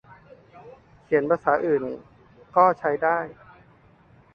[1.03, 1.83] เขียนภาษาอื่น
[2.55, 3.17] ก็ใช้ได้